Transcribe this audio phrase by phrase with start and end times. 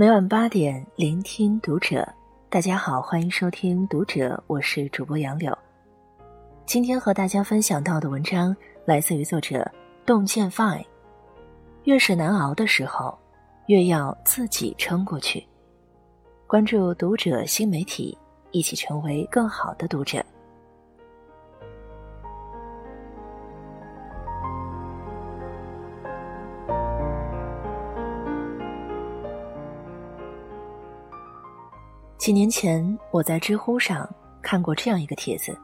[0.00, 2.08] 每晚八点，聆听读者。
[2.48, 5.52] 大家好，欢迎收听《读者》，我是主播杨柳。
[6.64, 9.68] 今天和大家分享到的文章来自于作者
[10.06, 10.84] 洞见 Fine。
[11.82, 13.18] 越是难熬的时候，
[13.66, 15.44] 越要自己撑过去。
[16.46, 18.16] 关注《读者》新媒体，
[18.52, 20.24] 一起成为更好的读者。
[32.28, 34.06] 几年前，我在知乎上
[34.42, 35.56] 看过这样一个帖子：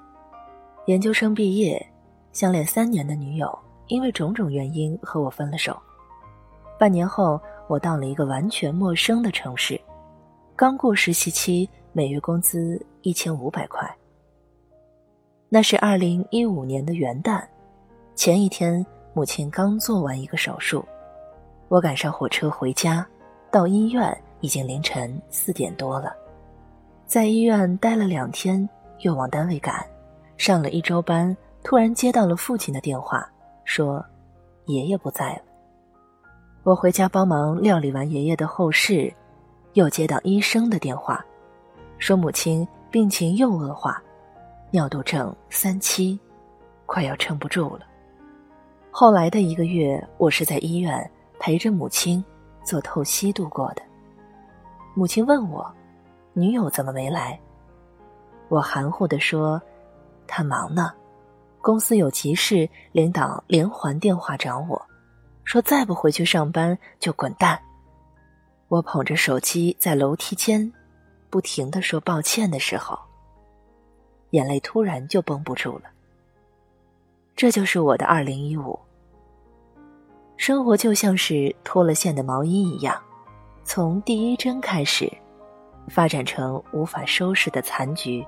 [0.87, 1.87] 研究生毕业，
[2.33, 5.79] 相恋三年的女友因为种种原因和我分了手。
[6.79, 9.79] 半年后，我到了一个完全陌生的城市，
[10.57, 13.87] 刚过实习期，每月工资一千五百块。
[15.51, 17.45] 那是二零一五年的元旦，
[18.15, 20.83] 前一天母亲刚做完一个手术，
[21.69, 23.07] 我赶上火车回家，
[23.51, 26.17] 到医院已经凌晨四点多了。
[27.15, 28.69] 在医院待了两天，
[29.03, 29.87] 又往单位赶，
[30.37, 33.25] 上了一周班，突然接到了父亲的电话，
[33.63, 34.05] 说
[34.67, 35.43] 爷爷不在了。
[36.65, 39.15] 我回家帮忙料理完爷爷的后事，
[39.75, 41.25] 又接到医生的电话，
[41.99, 44.03] 说母亲病情又恶化，
[44.73, 46.19] 尿毒症三期，
[46.85, 47.83] 快要撑不住了。
[48.91, 52.25] 后来的一个月，我是在医院陪着母亲
[52.65, 53.83] 做透析度过的。
[54.97, 55.73] 母亲问我。
[56.35, 57.39] 女友怎么没来？
[58.49, 59.63] 我含糊的说
[60.27, 60.93] ：“她忙呢，
[61.61, 64.81] 公司有急事，领导连环电话找我，
[65.45, 67.59] 说再不回去上班就滚蛋。”
[68.67, 70.73] 我捧着手机在楼梯间，
[71.31, 72.99] 不停的说抱歉的时候，
[74.31, 75.85] 眼泪突然就绷不住了。
[77.37, 78.77] 这就是我的二零一五，
[80.37, 83.01] 生活就像是脱了线的毛衣一样，
[83.63, 85.09] 从第一针开始。
[85.89, 88.27] 发展成无法收拾的残局，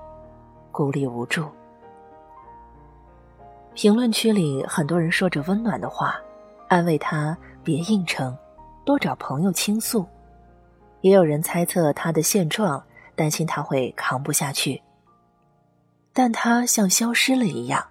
[0.71, 1.47] 孤立无助。
[3.73, 6.19] 评论区里很多人说着温暖的话，
[6.67, 8.35] 安慰他别硬撑，
[8.83, 10.05] 多找朋友倾诉。
[11.01, 12.83] 也有人猜测他的现状，
[13.15, 14.81] 担心他会扛不下去。
[16.11, 17.85] 但他像消失了一样，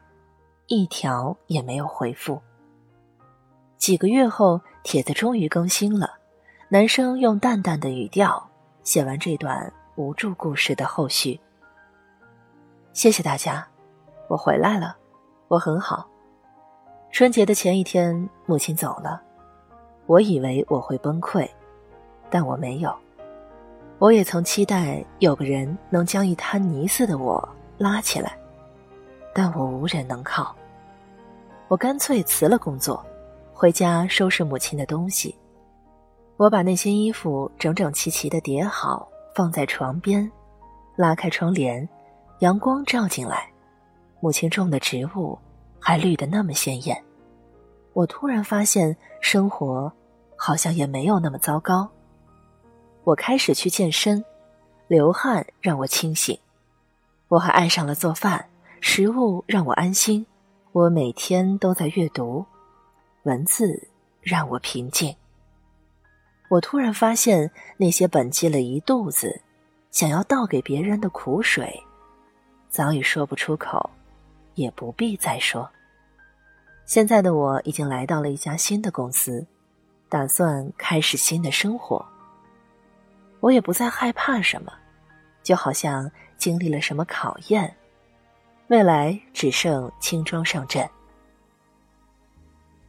[0.67, 2.43] 一条也没有回复。
[3.79, 6.15] 几个月后，帖子终于更新了，
[6.69, 8.51] 男生用淡淡的语调。
[8.87, 11.41] 写完这段无助故事的后续，
[12.93, 13.67] 谢谢大家，
[14.29, 14.97] 我回来了，
[15.49, 16.09] 我很好。
[17.11, 19.21] 春节的前一天，母亲走了，
[20.07, 21.51] 我以为我会崩溃，
[22.31, 22.95] 但我没有。
[23.99, 27.49] 我也曾期待有个人能将一滩泥似的我
[27.79, 28.39] 拉起来，
[29.35, 30.55] 但我无人能靠。
[31.67, 33.05] 我干脆辞了工作，
[33.53, 35.35] 回家收拾母亲的东西。
[36.39, 40.31] 我把那些衣服整整齐齐的叠好，放在床边，
[40.95, 41.89] 拉开窗帘，
[42.41, 43.51] 阳光照进来，
[44.21, 45.39] 母亲种的植物
[45.81, 47.03] 还绿得那么鲜艳。
[47.95, 49.91] 我突然发现，生活
[50.37, 51.89] 好像也没有那么糟糕。
[53.05, 54.23] 我开始去健身，
[54.89, 56.39] 流汗让我清醒。
[57.29, 58.47] 我还爱上了做饭，
[58.83, 60.27] 食物让我安心。
[60.73, 62.45] 我每天都在阅读，
[63.23, 63.89] 文字
[64.21, 65.17] 让我平静。
[66.49, 69.41] 我突然发现，那些本积了一肚子
[69.91, 71.83] 想要倒给别人的苦水，
[72.69, 73.91] 早已说不出口，
[74.55, 75.69] 也不必再说。
[76.85, 79.45] 现在的我已经来到了一家新的公司，
[80.09, 82.05] 打算开始新的生活。
[83.41, 84.73] 我也不再害怕什么，
[85.43, 87.77] 就好像经历了什么考验，
[88.69, 90.89] 未来只剩轻装上阵。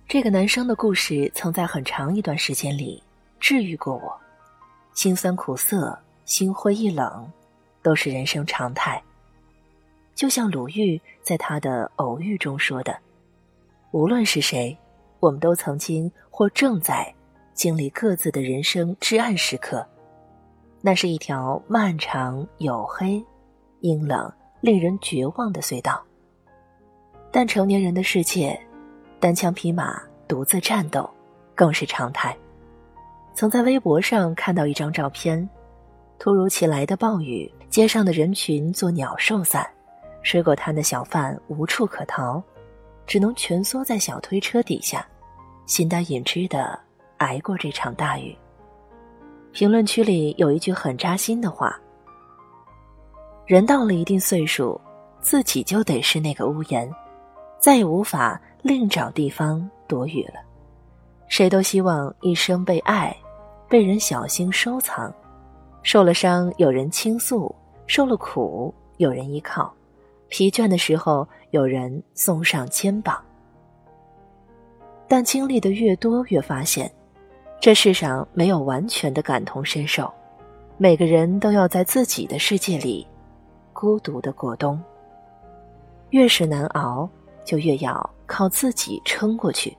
[0.07, 3.03] 这个男生的故事，曾在很长一段时间里。
[3.39, 4.17] 治愈过我，
[4.93, 7.31] 辛酸苦涩、心灰意冷，
[7.81, 9.01] 都是人生常态。
[10.15, 12.97] 就像鲁豫在他的《偶遇》中说的
[13.91, 14.75] ：“无论是谁，
[15.19, 17.13] 我们都曾经或正在
[17.53, 19.85] 经历各自的人生至暗时刻。
[20.81, 23.23] 那是一条漫长、黝黑、
[23.81, 24.31] 阴冷、
[24.61, 26.03] 令人绝望的隧道。
[27.31, 28.59] 但成年人的世界，
[29.19, 31.07] 单枪匹马、独自战斗，
[31.53, 32.35] 更是常态。”
[33.37, 35.47] 曾在微博上看到一张照片，
[36.17, 39.63] 突如其来的暴雨，街上的人群作鸟兽散，
[40.23, 42.41] 水果摊的小贩无处可逃，
[43.05, 45.07] 只能蜷缩在小推车底下，
[45.67, 46.79] 心胆隐之的
[47.17, 48.35] 挨过这场大雨。
[49.51, 51.79] 评论区里有一句很扎心的话
[53.45, 54.81] ：“人到了一定岁数，
[55.21, 56.91] 自己就得是那个屋檐，
[57.59, 60.41] 再也无法另找地方躲雨了。
[61.27, 63.15] 谁都希望一生被爱。”
[63.69, 65.11] 被人小心收藏；
[65.83, 67.53] 受了伤，有人倾诉；
[67.85, 69.69] 受了苦，有人依靠；
[70.29, 73.21] 疲倦的时候，有人送上肩膀。
[75.07, 76.89] 但经历的越多，越发现，
[77.59, 80.09] 这世上没有完全的感同身受，
[80.77, 83.05] 每个人都要在自己的世界里
[83.73, 84.81] 孤独的过冬。
[86.11, 87.09] 越是难熬，
[87.43, 89.75] 就越要靠自己撑过去。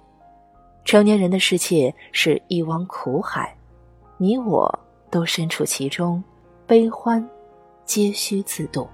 [0.85, 3.55] 成年人的世界是一汪苦海，
[4.21, 4.69] 你我
[5.13, 6.21] 都身处其中，
[6.67, 7.25] 悲欢
[7.85, 8.89] 皆需自度。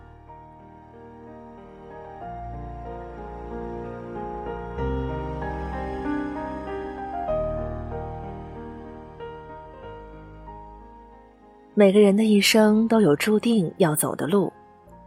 [11.72, 14.52] 每个人的一生都有注定要走的路，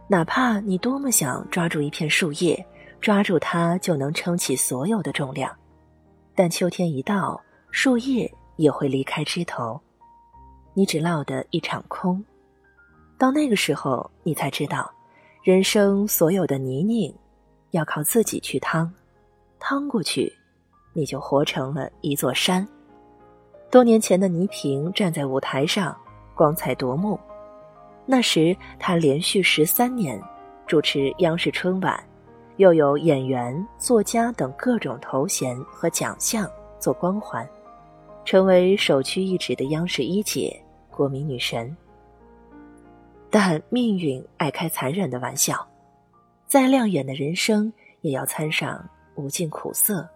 [0.08, 2.66] 哪怕你多么想抓住一片树叶，
[3.00, 5.54] 抓住它就能撑起所有的重量，
[6.34, 9.80] 但秋天一到，树叶也会离开枝头，
[10.78, 12.24] 你只落得一场空。
[13.18, 14.88] 到那个时候，你才知道，
[15.42, 17.12] 人生所有的泥泞，
[17.72, 18.88] 要靠自己去趟，
[19.58, 20.32] 趟过去，
[20.92, 22.64] 你就活成了一座山。
[23.72, 25.96] 多年前的倪萍站在舞台上。
[26.36, 27.18] 光彩夺目。
[28.06, 30.22] 那时，她连续十三年
[30.68, 32.00] 主持央视春晚，
[32.58, 36.48] 又有演员、作家等各种头衔和奖项
[36.78, 37.44] 做光环，
[38.24, 40.56] 成为首屈一指的央视一姐、
[40.98, 41.74] 国民女神。
[43.30, 45.64] 但命运爱开残忍的玩笑，
[46.48, 48.84] 再亮眼的人生也要掺上
[49.14, 50.08] 无尽苦涩。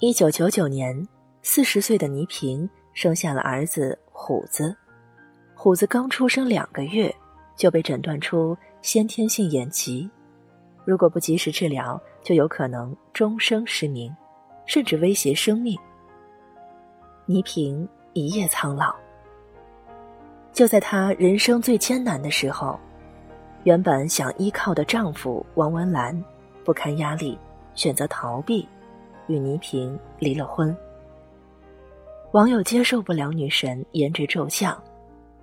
[0.00, 1.08] 一九九九年，
[1.40, 4.76] 四十岁的倪萍生下了儿子虎子。
[5.54, 7.14] 虎子刚出生两个月，
[7.56, 10.10] 就被诊断出先天性眼疾，
[10.84, 14.14] 如果不及时治疗，就有可能终生失明，
[14.66, 15.78] 甚至威胁生命。
[17.24, 19.03] 倪萍一夜苍老。
[20.54, 22.78] 就在她人生最艰难的时候，
[23.64, 26.18] 原本想依靠的丈夫王文澜
[26.64, 27.36] 不堪压力，
[27.74, 28.66] 选择逃避，
[29.26, 30.74] 与倪萍离了婚。
[32.30, 34.80] 网友接受不了女神颜值骤降。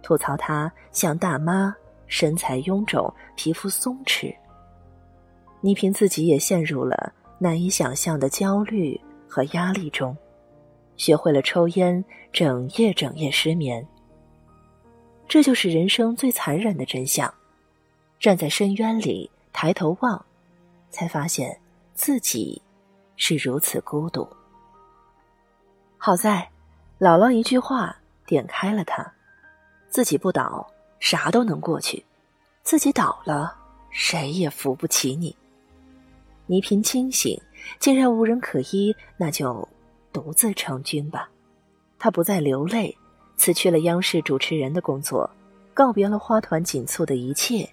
[0.02, 1.76] 吐槽她像大妈，
[2.08, 4.34] 身材臃肿，皮肤松弛。
[5.60, 10.16] 倪萍自己也陷入了难以想象的焦虑和压力中，
[10.96, 13.86] 学会了抽烟，整夜整夜失眠。
[15.32, 17.34] 这就是人生最残忍的真相。
[18.20, 20.26] 站在深渊里抬头望，
[20.90, 21.58] 才发现
[21.94, 22.62] 自己
[23.16, 24.28] 是如此孤独。
[25.98, 26.50] 好在，
[27.00, 27.96] 姥姥一句话
[28.26, 29.10] 点开了他。
[29.88, 30.70] 自己不倒，
[31.00, 32.04] 啥都能过去；
[32.62, 33.56] 自己倒了，
[33.90, 35.34] 谁也扶不起你。
[36.46, 37.42] 倪萍清醒，
[37.80, 39.66] 既然无人可依，那就
[40.12, 41.30] 独自成军吧。
[41.98, 42.98] 他不再流泪，
[43.42, 45.28] 辞去了央视主持人的工作，
[45.74, 47.68] 告别了花团锦簇的一切，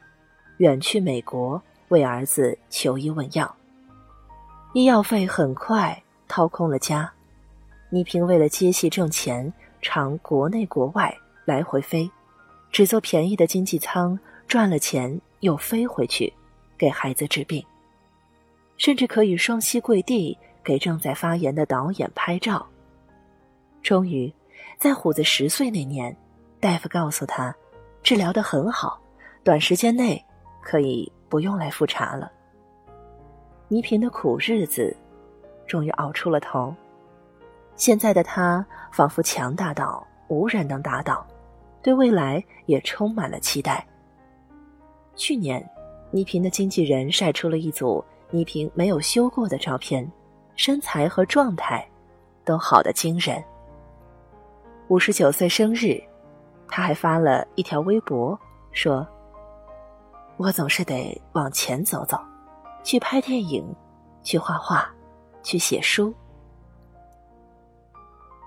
[0.56, 3.54] 远去美国为儿子求医问药。
[4.72, 7.12] 医药费很快掏空了家，
[7.90, 11.14] 倪萍为了接戏挣钱，常国内国外。
[11.44, 12.10] 来回飞，
[12.72, 16.32] 只坐便宜的经济舱，赚了钱又飞回去，
[16.78, 17.62] 给孩子治病。
[18.78, 20.34] 甚至可以双膝跪地
[20.64, 22.66] 给正在发言的导演拍照。
[23.82, 24.32] 终于，
[24.78, 26.16] 在虎子十岁那年，
[26.60, 27.52] 大夫告诉他，
[28.00, 28.96] 治疗的很好，
[29.42, 30.24] 短时间内
[30.62, 32.30] 可以不用来复查了。
[33.66, 34.96] 倪萍的苦日子，
[35.66, 36.72] 终于熬出了头。
[37.74, 41.26] 现在的他仿佛强大到无人能打倒。
[41.82, 43.84] 对未来也充满了期待。
[45.16, 45.68] 去年，
[46.12, 50.08] 倪萍的经纪人晒出了一组倪萍没有修过的照片，
[50.54, 51.84] 身材和状态
[52.44, 53.42] 都好的惊人。
[54.88, 56.02] 五十九岁生日，
[56.66, 58.38] 他还发了一条微博，
[58.72, 59.06] 说
[60.36, 62.18] ：“我总是得往前走走，
[62.82, 63.64] 去拍电影，
[64.22, 64.88] 去画画，
[65.42, 66.12] 去写书。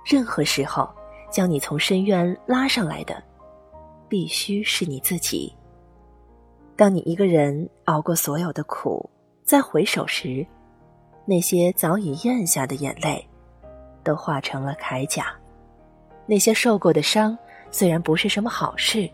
[0.05, 0.89] 任何时候。”
[1.31, 3.24] 将你从深渊拉上来的，
[4.10, 5.55] 必须是你自己。
[6.75, 9.10] 当你一个人熬过所有的苦，
[9.45, 10.45] 再回首时，
[11.24, 13.25] 那些早已咽下的眼泪，
[14.03, 15.33] 都化成了铠甲。
[16.25, 17.37] 那些受过的伤，
[17.71, 19.09] 虽然不是什么好事，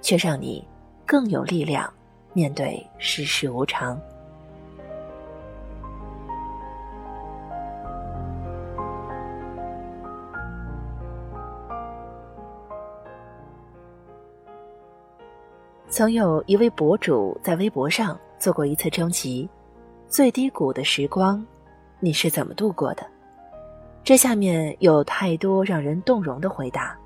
[0.00, 0.66] 却让你
[1.04, 1.92] 更有力量
[2.32, 4.00] 面对世事无常。
[15.88, 19.48] 曾有一位博主在微博上做过一次征集：
[20.08, 21.42] 最低谷的时光，
[22.00, 23.15] 你是怎么度过的？
[24.06, 26.96] 这下面有太多让人动容的回答，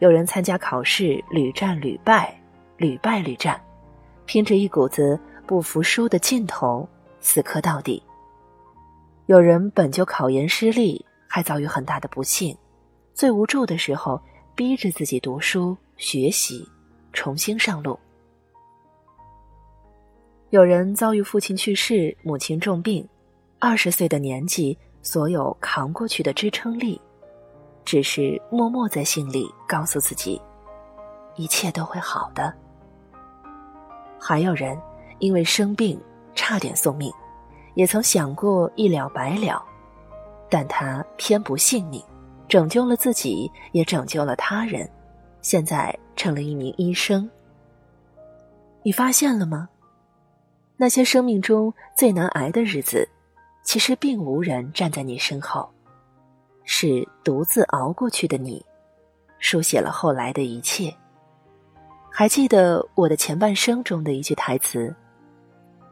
[0.00, 2.38] 有人参加考试屡战屡败，
[2.76, 3.58] 屡败屡战，
[4.26, 6.86] 凭着一股子不服输的劲头
[7.18, 8.02] 死磕到底。
[9.24, 12.54] 有人本就考研失利，还遭遇很大的不幸，
[13.14, 14.20] 最无助的时候，
[14.54, 16.68] 逼着自己读书学习，
[17.14, 17.98] 重新上路。
[20.50, 23.08] 有人遭遇父亲去世，母亲重病，
[23.58, 27.00] 二十岁的年纪，所有扛过去的支撑力，
[27.84, 30.40] 只是默默在心里告诉自己，
[31.36, 32.52] 一切都会好的。
[34.18, 34.76] 还有人
[35.18, 36.00] 因为生病
[36.34, 37.12] 差点送命，
[37.74, 39.62] 也曾想过一了百了，
[40.48, 42.02] 但他偏不信命，
[42.48, 44.90] 拯救了自己，也拯救了他人，
[45.42, 47.30] 现在成了一名医生。
[48.82, 49.68] 你发现了吗？
[50.78, 53.06] 那些生命中最难挨的日子，
[53.64, 55.68] 其实并无人站在你身后，
[56.64, 58.64] 是独自熬过去的你，
[59.38, 60.94] 书写了后来的一切。
[62.10, 64.94] 还记得我的前半生中的一句台词：“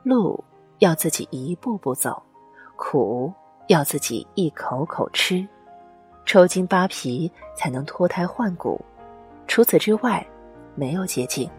[0.05, 0.45] 路
[0.79, 2.23] 要自己一步步走，
[2.77, 3.33] 苦
[3.69, 5.45] 要自己一口口吃，
[6.27, 8.81] 抽筋扒皮才能脱胎换骨，
[9.49, 10.25] 除此之外，
[10.77, 11.51] 没有捷径。”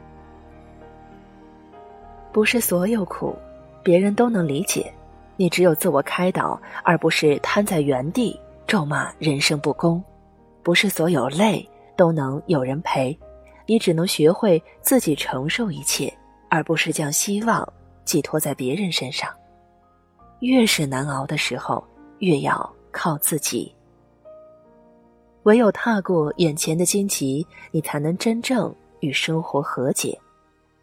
[2.31, 3.35] 不是所有苦，
[3.83, 4.93] 别人都能理解，
[5.35, 10.01] 你只有自我开导，而不是瘫在原地咒骂人生不公；
[10.61, 13.17] 不是所有累都能有人陪，
[13.65, 16.11] 你只能学会自己承受一切，
[16.49, 17.67] 而不是将希望
[18.05, 19.29] 寄托在别人身上。
[20.39, 21.83] 越是难熬的时候，
[22.19, 23.73] 越要靠自己。
[25.43, 30.17] 唯有踏过眼前的荆棘，你才能真正与生活和解。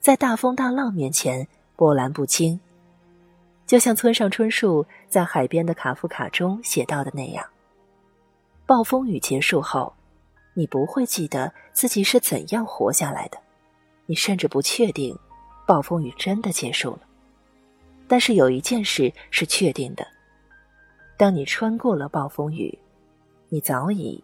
[0.00, 2.58] 在大风大浪面前波澜不惊，
[3.70, 7.46] 就像村上春树在《海边的卡夫卡》中写到的那样：
[8.66, 9.94] 暴风雨结束后，
[10.54, 13.38] 你不会记得自己是怎样活下来的，
[14.06, 15.16] 你甚至不确定
[15.68, 17.02] 暴风雨真的结束了。
[18.08, 20.04] 但是有一件事是确定的：
[21.16, 22.76] 当你穿过了暴风雨，
[23.50, 24.20] 你早已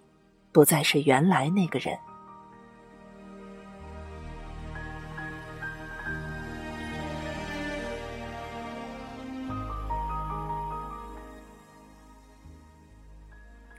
[0.51, 1.97] 不再是原来那个人。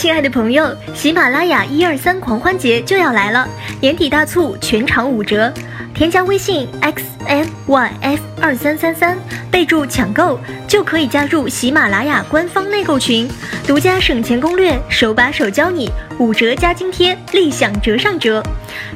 [0.00, 3.46] 亲爱的朋友，喜马拉雅一二三狂欢节就要来了，
[3.82, 5.52] 年底大促，全场五折。
[5.94, 9.18] 添加微信 x m y f 二三三三，
[9.50, 13.28] 备注抢购，就可以加入喜马拉雅官方内购群，
[13.66, 18.42] 独家省钱攻略，手把手教你，五折加津贴，立享折上折。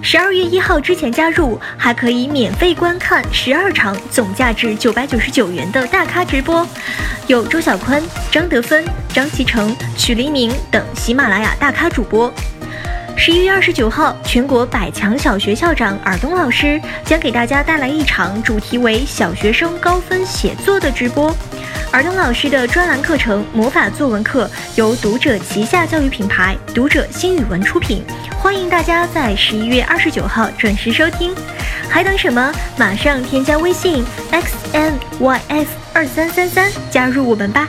[0.01, 6.67] 十二月一号之前加入，还可以免费观看十二场总价值九百九十九元的大咖直播，
[7.27, 8.83] 有周小宽、张德芬、
[9.13, 12.33] 张其成、曲黎明等喜马拉雅大咖主播。
[13.17, 21.35] 十一月二十九号，全国百强小学校长尔东老师将给大家带来一场主题为“小学生高分写作”的直播。
[21.93, 28.05] 尔东老师的专栏课程《魔法作文课》由读者旗下教育品牌读者新语文出品，
[28.39, 31.35] 欢迎大家在十一月二十九号准时收听。
[31.89, 32.53] 还等什么？
[32.77, 37.67] 马上添加微信 x n y f 二三三三，加入我们吧！